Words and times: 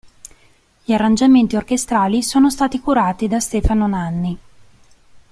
Gli 0.83 0.93
arrangiamenti 0.93 1.55
orchestrali 1.55 2.23
sono 2.23 2.49
stati 2.49 2.79
curati 2.81 3.27
da 3.27 3.39
Stefano 3.39 3.85
Nanni. 3.85 4.39